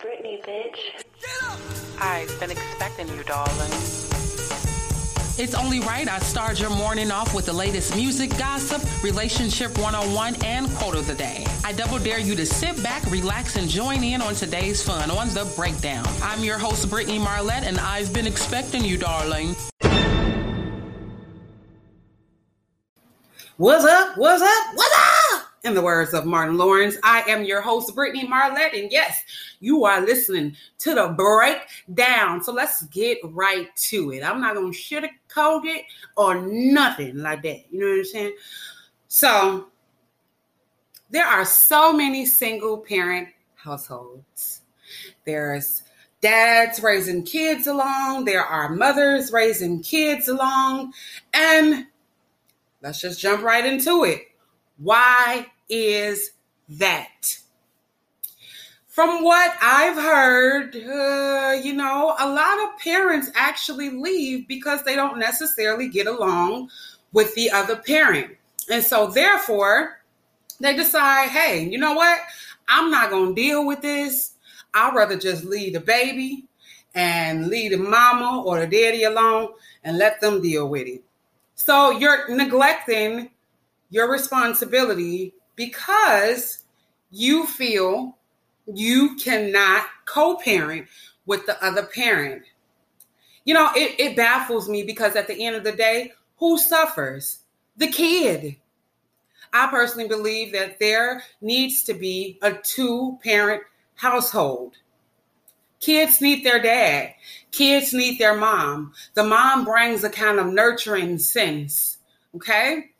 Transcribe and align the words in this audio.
Brittany, 0.00 0.40
bitch. 0.44 0.76
Shut 0.76 1.50
up. 1.50 1.58
I've 2.00 2.40
been 2.40 2.50
expecting 2.50 3.08
you, 3.08 3.22
darling. 3.24 3.70
It's 5.38 5.54
only 5.54 5.80
right 5.80 6.08
I 6.08 6.18
start 6.18 6.60
your 6.60 6.70
morning 6.70 7.10
off 7.10 7.34
with 7.34 7.46
the 7.46 7.52
latest 7.52 7.94
music, 7.96 8.30
gossip, 8.38 8.82
relationship 9.02 9.76
101, 9.78 10.42
and 10.44 10.68
quote 10.76 10.96
of 10.96 11.06
the 11.06 11.14
day. 11.14 11.46
I 11.64 11.72
double 11.72 11.98
dare 11.98 12.18
you 12.18 12.34
to 12.36 12.44
sit 12.46 12.82
back, 12.82 13.04
relax, 13.10 13.56
and 13.56 13.68
join 13.68 14.02
in 14.02 14.20
on 14.20 14.34
today's 14.34 14.82
fun 14.82 15.10
on 15.10 15.28
The 15.28 15.50
Breakdown. 15.56 16.06
I'm 16.22 16.42
your 16.42 16.58
host, 16.58 16.88
Brittany 16.90 17.18
Marlette, 17.18 17.64
and 17.64 17.78
I've 17.78 18.12
been 18.12 18.26
expecting 18.26 18.84
you, 18.84 18.98
darling. 18.98 19.54
What's 23.56 23.84
up? 23.84 24.18
What's 24.18 24.42
up? 24.42 24.74
What's 24.74 24.98
up? 25.32 25.42
In 25.64 25.74
the 25.74 25.82
words 25.82 26.14
of 26.14 26.24
Martin 26.26 26.56
Lawrence, 26.56 26.96
I 27.02 27.22
am 27.22 27.42
your 27.44 27.60
host, 27.60 27.94
Brittany 27.94 28.28
Marlette, 28.28 28.74
and 28.74 28.92
yes, 28.92 29.20
you 29.66 29.84
are 29.84 30.00
listening 30.00 30.56
to 30.78 30.94
the 30.94 31.08
breakdown. 31.08 32.40
So 32.40 32.52
let's 32.52 32.82
get 32.84 33.18
right 33.24 33.66
to 33.74 34.12
it. 34.12 34.22
I'm 34.22 34.40
not 34.40 34.54
gonna 34.54 34.68
sugarcoat 34.68 35.64
it 35.64 35.82
or 36.16 36.46
nothing 36.46 37.16
like 37.18 37.42
that. 37.42 37.64
You 37.72 37.80
know 37.80 37.86
what 37.88 37.98
I'm 37.98 38.04
saying? 38.04 38.36
So 39.08 39.66
there 41.10 41.26
are 41.26 41.44
so 41.44 41.92
many 41.92 42.26
single 42.26 42.78
parent 42.78 43.28
households. 43.56 44.60
There's 45.24 45.82
dads 46.20 46.80
raising 46.80 47.24
kids 47.24 47.66
along, 47.66 48.24
there 48.24 48.44
are 48.44 48.68
mothers 48.68 49.32
raising 49.32 49.82
kids 49.82 50.28
along, 50.28 50.92
and 51.34 51.86
let's 52.82 53.00
just 53.00 53.18
jump 53.20 53.42
right 53.42 53.66
into 53.66 54.04
it. 54.04 54.28
Why 54.78 55.46
is 55.68 56.30
that? 56.68 57.38
From 58.96 59.22
what 59.22 59.54
I've 59.60 59.96
heard, 59.96 60.74
uh, 60.74 61.60
you 61.62 61.74
know, 61.74 62.16
a 62.18 62.26
lot 62.26 62.64
of 62.64 62.78
parents 62.78 63.30
actually 63.34 63.90
leave 63.90 64.48
because 64.48 64.84
they 64.84 64.94
don't 64.94 65.18
necessarily 65.18 65.86
get 65.86 66.06
along 66.06 66.70
with 67.12 67.34
the 67.34 67.50
other 67.50 67.76
parent. 67.76 68.38
And 68.70 68.82
so, 68.82 69.08
therefore, 69.08 70.00
they 70.60 70.74
decide, 70.74 71.28
hey, 71.28 71.68
you 71.68 71.76
know 71.76 71.92
what? 71.92 72.20
I'm 72.70 72.90
not 72.90 73.10
going 73.10 73.34
to 73.34 73.42
deal 73.42 73.66
with 73.66 73.82
this. 73.82 74.32
I'd 74.72 74.94
rather 74.94 75.18
just 75.18 75.44
leave 75.44 75.74
the 75.74 75.80
baby 75.80 76.46
and 76.94 77.48
leave 77.48 77.72
the 77.72 77.76
mama 77.76 78.44
or 78.46 78.60
the 78.60 78.66
daddy 78.66 79.04
alone 79.04 79.50
and 79.84 79.98
let 79.98 80.22
them 80.22 80.40
deal 80.40 80.70
with 80.70 80.86
it. 80.86 81.04
So 81.54 81.90
you're 81.90 82.34
neglecting 82.34 83.28
your 83.90 84.10
responsibility 84.10 85.34
because 85.54 86.64
you 87.10 87.46
feel 87.46 88.15
you 88.72 89.16
cannot 89.16 89.86
co 90.04 90.36
parent 90.36 90.88
with 91.26 91.46
the 91.46 91.62
other 91.64 91.84
parent. 91.84 92.42
You 93.44 93.54
know, 93.54 93.70
it, 93.74 93.98
it 93.98 94.16
baffles 94.16 94.68
me 94.68 94.82
because 94.82 95.14
at 95.14 95.28
the 95.28 95.44
end 95.44 95.56
of 95.56 95.64
the 95.64 95.72
day, 95.72 96.12
who 96.38 96.58
suffers? 96.58 97.40
The 97.76 97.88
kid. 97.88 98.56
I 99.52 99.68
personally 99.68 100.08
believe 100.08 100.52
that 100.52 100.78
there 100.78 101.22
needs 101.40 101.82
to 101.84 101.94
be 101.94 102.38
a 102.42 102.52
two 102.52 103.18
parent 103.22 103.62
household. 103.94 104.74
Kids 105.80 106.20
need 106.20 106.44
their 106.44 106.60
dad. 106.60 107.14
Kids 107.52 107.92
need 107.92 108.18
their 108.18 108.36
mom. 108.36 108.92
The 109.14 109.24
mom 109.24 109.64
brings 109.64 110.02
a 110.02 110.10
kind 110.10 110.38
of 110.38 110.46
nurturing 110.46 111.18
sense. 111.18 111.98
Okay. 112.34 112.90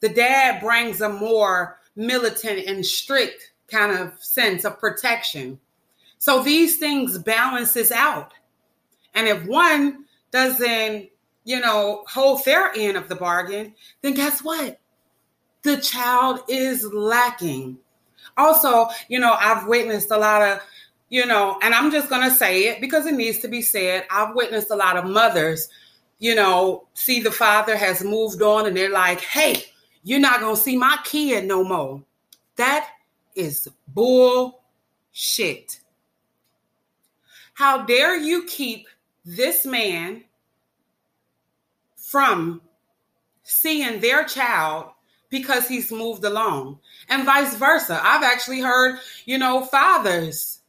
The 0.00 0.08
dad 0.08 0.60
brings 0.60 1.00
a 1.00 1.08
more 1.08 1.78
militant 1.94 2.66
and 2.66 2.84
strict 2.84 3.51
kind 3.72 3.98
of 3.98 4.12
sense 4.22 4.64
of 4.64 4.78
protection. 4.78 5.58
So 6.18 6.42
these 6.42 6.78
things 6.78 7.18
balances 7.18 7.90
out. 7.90 8.32
And 9.14 9.26
if 9.26 9.44
one 9.46 10.04
doesn't, 10.30 11.08
you 11.44 11.60
know, 11.60 12.04
hold 12.06 12.44
their 12.44 12.70
end 12.76 12.96
of 12.96 13.08
the 13.08 13.16
bargain, 13.16 13.74
then 14.02 14.14
guess 14.14 14.40
what? 14.44 14.78
The 15.62 15.78
child 15.78 16.40
is 16.48 16.84
lacking. 16.84 17.78
Also, 18.36 18.88
you 19.08 19.18
know, 19.18 19.32
I've 19.32 19.66
witnessed 19.66 20.10
a 20.10 20.16
lot 20.16 20.42
of, 20.42 20.60
you 21.08 21.26
know, 21.26 21.58
and 21.62 21.74
I'm 21.74 21.90
just 21.90 22.08
going 22.08 22.28
to 22.28 22.34
say 22.34 22.68
it 22.68 22.80
because 22.80 23.06
it 23.06 23.14
needs 23.14 23.38
to 23.40 23.48
be 23.48 23.60
said. 23.60 24.06
I've 24.10 24.34
witnessed 24.34 24.70
a 24.70 24.76
lot 24.76 24.96
of 24.96 25.04
mothers, 25.04 25.68
you 26.18 26.34
know, 26.34 26.86
see 26.94 27.20
the 27.20 27.32
father 27.32 27.76
has 27.76 28.04
moved 28.04 28.40
on 28.42 28.66
and 28.66 28.76
they're 28.76 28.90
like, 28.90 29.20
hey, 29.20 29.64
you're 30.04 30.20
not 30.20 30.40
going 30.40 30.56
to 30.56 30.60
see 30.60 30.76
my 30.76 30.98
kid 31.04 31.44
no 31.44 31.64
more. 31.64 32.02
That 32.56 32.88
is 33.34 33.68
bullshit. 33.88 35.80
How 37.54 37.84
dare 37.84 38.16
you 38.16 38.44
keep 38.46 38.86
this 39.24 39.66
man 39.66 40.24
from 41.96 42.60
seeing 43.42 44.00
their 44.00 44.24
child 44.24 44.90
because 45.30 45.66
he's 45.66 45.90
moved 45.90 46.24
along 46.24 46.78
and 47.08 47.24
vice 47.24 47.56
versa. 47.56 47.98
I've 48.02 48.22
actually 48.22 48.60
heard, 48.60 48.98
you 49.24 49.38
know, 49.38 49.64
fathers, 49.64 50.60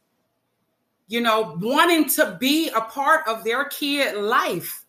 you 1.06 1.20
know, 1.20 1.58
wanting 1.60 2.08
to 2.10 2.36
be 2.40 2.70
a 2.70 2.80
part 2.80 3.28
of 3.28 3.44
their 3.44 3.66
kid 3.66 4.16
life 4.16 4.83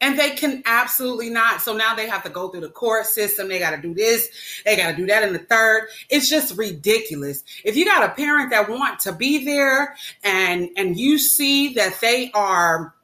and 0.00 0.18
they 0.18 0.30
can 0.30 0.62
absolutely 0.66 1.30
not. 1.30 1.60
So 1.60 1.74
now 1.74 1.94
they 1.94 2.08
have 2.08 2.22
to 2.24 2.28
go 2.28 2.48
through 2.48 2.60
the 2.60 2.68
court 2.68 3.06
system. 3.06 3.48
They 3.48 3.58
got 3.58 3.70
to 3.70 3.80
do 3.80 3.94
this. 3.94 4.28
They 4.64 4.76
got 4.76 4.90
to 4.90 4.96
do 4.96 5.06
that 5.06 5.22
in 5.22 5.32
the 5.32 5.38
third. 5.38 5.88
It's 6.10 6.28
just 6.28 6.56
ridiculous. 6.58 7.42
If 7.64 7.76
you 7.76 7.84
got 7.84 8.08
a 8.08 8.14
parent 8.14 8.50
that 8.50 8.68
want 8.68 9.00
to 9.00 9.12
be 9.12 9.44
there 9.44 9.96
and 10.22 10.68
and 10.76 10.98
you 10.98 11.18
see 11.18 11.74
that 11.74 12.00
they 12.00 12.30
are 12.32 12.94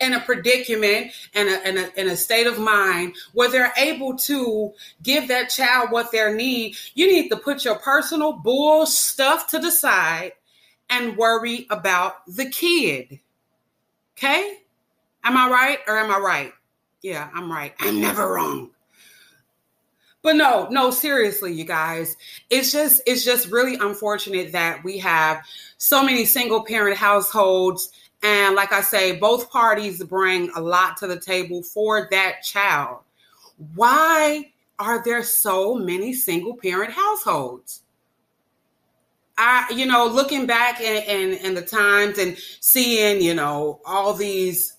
in 0.00 0.12
a 0.12 0.20
predicament 0.20 1.12
and 1.34 1.48
a, 1.48 1.68
in, 1.68 1.78
a, 1.78 1.90
in 1.96 2.08
a 2.08 2.16
state 2.16 2.46
of 2.46 2.58
mind 2.58 3.14
where 3.32 3.50
they're 3.50 3.72
able 3.78 4.16
to 4.16 4.72
give 5.02 5.28
that 5.28 5.48
child 5.48 5.90
what 5.90 6.12
they 6.12 6.32
need, 6.34 6.76
you 6.94 7.06
need 7.06 7.28
to 7.28 7.36
put 7.36 7.64
your 7.64 7.76
personal 7.76 8.34
bull 8.34 8.84
stuff 8.84 9.48
to 9.48 9.58
the 9.58 9.70
side 9.70 10.32
and 10.90 11.16
worry 11.16 11.66
about 11.70 12.26
the 12.26 12.48
kid. 12.50 13.20
Okay? 14.16 14.58
Am 15.26 15.36
I 15.36 15.50
right 15.50 15.78
or 15.88 15.98
am 15.98 16.12
I 16.12 16.18
right? 16.18 16.52
Yeah, 17.02 17.28
I'm 17.34 17.50
right. 17.50 17.74
I'm 17.80 18.00
never 18.00 18.32
wrong. 18.34 18.70
But 20.22 20.36
no, 20.36 20.68
no, 20.70 20.92
seriously, 20.92 21.52
you 21.52 21.64
guys. 21.64 22.16
It's 22.48 22.70
just 22.70 23.02
it's 23.06 23.24
just 23.24 23.50
really 23.50 23.74
unfortunate 23.74 24.52
that 24.52 24.84
we 24.84 24.98
have 24.98 25.42
so 25.78 26.04
many 26.04 26.26
single 26.26 26.64
parent 26.64 26.96
households 26.96 27.90
and 28.22 28.54
like 28.54 28.72
I 28.72 28.82
say, 28.82 29.16
both 29.16 29.50
parties 29.50 30.02
bring 30.04 30.50
a 30.54 30.60
lot 30.60 30.96
to 30.98 31.08
the 31.08 31.18
table 31.18 31.60
for 31.60 32.06
that 32.12 32.42
child. 32.44 33.00
Why 33.74 34.52
are 34.78 35.02
there 35.04 35.24
so 35.24 35.74
many 35.74 36.12
single 36.12 36.56
parent 36.56 36.92
households? 36.92 37.82
I, 39.36 39.70
you 39.74 39.86
know, 39.86 40.06
looking 40.06 40.46
back 40.46 40.80
in, 40.80 41.02
in, 41.02 41.38
in 41.38 41.54
the 41.54 41.62
times 41.62 42.18
and 42.18 42.38
seeing, 42.60 43.20
you 43.20 43.34
know, 43.34 43.80
all 43.84 44.14
these 44.14 44.75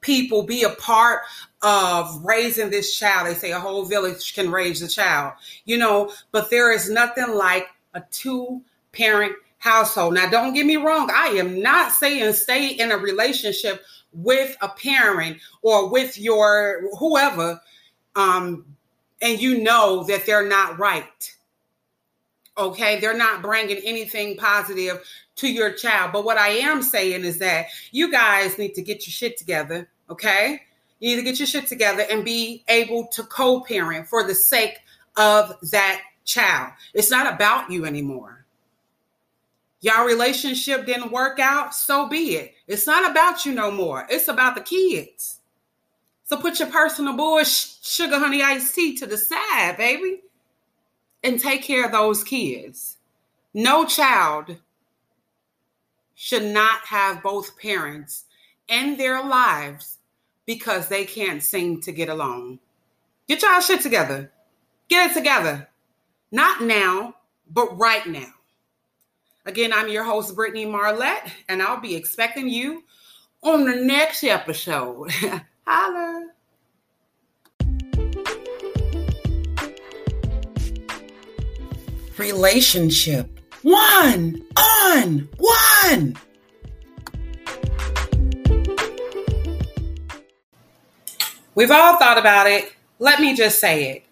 people 0.00 0.42
be 0.42 0.62
a 0.62 0.70
part 0.70 1.22
of 1.62 2.24
raising 2.24 2.70
this 2.70 2.96
child. 2.96 3.26
They 3.26 3.34
say 3.34 3.52
a 3.52 3.60
whole 3.60 3.84
village 3.84 4.34
can 4.34 4.50
raise 4.50 4.82
a 4.82 4.88
child, 4.88 5.34
you 5.64 5.78
know, 5.78 6.12
but 6.32 6.50
there 6.50 6.72
is 6.72 6.90
nothing 6.90 7.34
like 7.34 7.68
a 7.94 8.02
two 8.10 8.62
parent 8.92 9.34
household. 9.58 10.14
Now, 10.14 10.28
don't 10.28 10.54
get 10.54 10.66
me 10.66 10.76
wrong. 10.76 11.10
I 11.12 11.28
am 11.28 11.60
not 11.60 11.92
saying 11.92 12.32
stay 12.34 12.68
in 12.68 12.92
a 12.92 12.96
relationship 12.96 13.82
with 14.12 14.56
a 14.60 14.68
parent 14.68 15.38
or 15.62 15.88
with 15.90 16.18
your 16.18 16.88
whoever, 16.98 17.60
um, 18.14 18.64
and 19.20 19.40
you 19.40 19.62
know 19.62 20.04
that 20.04 20.26
they're 20.26 20.48
not 20.48 20.78
right. 20.78 21.36
Okay, 22.58 22.98
they're 23.00 23.16
not 23.16 23.42
bringing 23.42 23.78
anything 23.78 24.36
positive 24.36 25.04
to 25.36 25.48
your 25.48 25.72
child. 25.72 26.12
But 26.12 26.24
what 26.24 26.38
I 26.38 26.48
am 26.48 26.82
saying 26.82 27.24
is 27.24 27.38
that 27.38 27.66
you 27.90 28.10
guys 28.10 28.58
need 28.58 28.74
to 28.74 28.82
get 28.82 29.06
your 29.06 29.12
shit 29.12 29.36
together 29.36 29.88
Okay. 30.10 30.62
You 30.98 31.10
need 31.10 31.16
to 31.16 31.22
get 31.22 31.38
your 31.38 31.46
shit 31.46 31.66
together 31.66 32.04
and 32.10 32.24
be 32.24 32.64
able 32.68 33.06
to 33.08 33.22
co 33.24 33.60
parent 33.60 34.08
for 34.08 34.26
the 34.26 34.34
sake 34.34 34.78
of 35.16 35.54
that 35.70 36.02
child. 36.24 36.72
It's 36.94 37.10
not 37.10 37.32
about 37.32 37.70
you 37.70 37.84
anymore. 37.84 38.44
Y'all 39.80 40.06
relationship 40.06 40.86
didn't 40.86 41.12
work 41.12 41.38
out, 41.38 41.74
so 41.74 42.08
be 42.08 42.36
it. 42.36 42.54
It's 42.66 42.86
not 42.86 43.10
about 43.10 43.44
you 43.44 43.52
no 43.52 43.70
more. 43.70 44.06
It's 44.08 44.28
about 44.28 44.54
the 44.54 44.62
kids. 44.62 45.38
So 46.24 46.38
put 46.38 46.58
your 46.58 46.70
personal 46.70 47.14
boy 47.14 47.44
sugar 47.44 48.18
honey 48.18 48.42
iced 48.42 48.74
tea 48.74 48.96
to 48.96 49.06
the 49.06 49.18
side, 49.18 49.76
baby, 49.76 50.22
and 51.22 51.40
take 51.40 51.62
care 51.62 51.84
of 51.84 51.92
those 51.92 52.24
kids. 52.24 52.96
No 53.54 53.84
child 53.84 54.56
should 56.14 56.44
not 56.44 56.80
have 56.86 57.22
both 57.22 57.58
parents 57.58 58.24
in 58.68 58.96
their 58.96 59.22
lives 59.22 59.98
because 60.46 60.88
they 60.88 61.04
can't 61.04 61.42
seem 61.42 61.80
to 61.82 61.92
get 61.92 62.08
along. 62.08 62.58
Get 63.28 63.42
y'all 63.42 63.60
shit 63.60 63.80
together. 63.80 64.30
Get 64.88 65.10
it 65.10 65.14
together. 65.14 65.68
Not 66.30 66.62
now, 66.62 67.16
but 67.50 67.78
right 67.78 68.06
now. 68.06 68.32
Again, 69.44 69.72
I'm 69.72 69.88
your 69.88 70.04
host, 70.04 70.34
Brittany 70.34 70.64
Marlette, 70.64 71.32
and 71.48 71.62
I'll 71.62 71.80
be 71.80 71.94
expecting 71.94 72.48
you 72.48 72.82
on 73.42 73.64
the 73.64 73.76
next 73.76 74.24
episode. 74.24 75.10
Holla. 75.66 76.35
Relationship. 82.18 83.40
One 83.62 84.42
on 84.56 85.28
one. 85.36 86.16
We've 91.54 91.70
all 91.70 91.98
thought 91.98 92.18
about 92.18 92.46
it. 92.46 92.72
Let 92.98 93.20
me 93.20 93.34
just 93.36 93.58
say 93.58 93.90
it. 93.90 94.04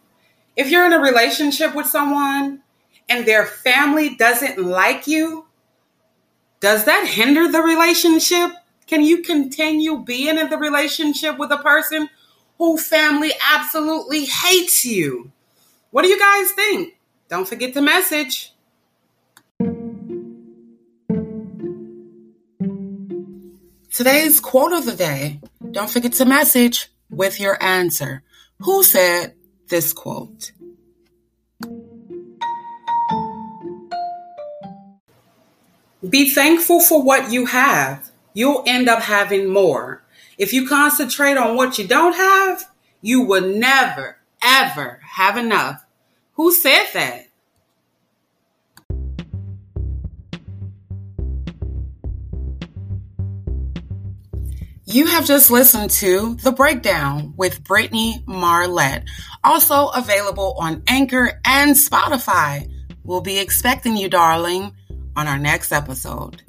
If 0.57 0.71
you're 0.71 0.85
in 0.87 0.93
a 0.93 0.99
relationship 0.99 1.75
with 1.75 1.87
someone 1.87 2.63
and 3.09 3.27
their 3.27 3.47
family 3.47 4.15
doesn't 4.17 4.59
like 4.59 5.07
you, 5.07 5.47
does 6.61 6.85
that 6.85 7.07
hinder 7.07 7.51
the 7.51 7.63
relationship? 7.63 8.51
Can 8.87 9.03
you 9.03 9.23
continue 9.23 9.99
being 9.99 10.39
in 10.39 10.51
the 10.51 10.59
relationship 10.59 11.39
with 11.39 11.51
a 11.53 11.59
person 11.59 12.09
whose 12.59 12.87
family 12.87 13.33
absolutely 13.55 14.27
hates 14.27 14.85
you? 14.85 15.33
What 15.91 16.03
do 16.03 16.09
you 16.09 16.19
guys 16.19 16.51
think? 16.53 16.94
Don't 17.29 17.49
forget 17.49 17.73
to 17.75 17.81
message. 17.81 18.53
Today's 23.93 24.41
quote 24.41 24.73
of 24.73 24.85
the 24.85 24.95
day. 24.97 25.41
Don't 25.71 25.89
forget 25.89 26.13
to 26.15 26.25
message 26.25 26.91
with 27.11 27.41
your 27.41 27.63
answer. 27.63 28.23
Who 28.59 28.83
said 28.83 29.35
this 29.69 29.93
quote? 29.93 30.53
Be 36.09 36.31
thankful 36.31 36.81
for 36.81 37.03
what 37.03 37.33
you 37.33 37.47
have. 37.47 38.11
You'll 38.35 38.65
end 38.67 38.89
up 38.89 39.01
having 39.03 39.49
more. 39.49 40.03
If 40.37 40.53
you 40.53 40.69
concentrate 40.69 41.39
on 41.39 41.57
what 41.57 41.79
you 41.79 41.87
don't 41.87 42.15
have, 42.15 42.71
you 43.01 43.23
will 43.23 43.49
never, 43.49 44.19
ever 44.43 45.01
have 45.03 45.39
enough. 45.39 45.84
Who 46.35 46.53
said 46.53 46.87
that? 46.95 47.27
You 54.87 55.07
have 55.07 55.25
just 55.25 55.51
listened 55.51 55.91
to 55.93 56.35
The 56.37 56.53
Breakdown 56.53 57.35
with 57.37 57.65
Brittany 57.65 58.23
Marlette, 58.27 59.09
also 59.43 59.89
available 59.89 60.57
on 60.59 60.83
Anchor 60.87 61.41
and 61.45 61.75
Spotify. 61.75 62.71
We'll 63.05 63.21
be 63.21 63.39
expecting 63.39 63.97
you, 63.97 64.09
darling, 64.09 64.73
on 65.17 65.27
our 65.27 65.39
next 65.39 65.73
episode. 65.73 66.43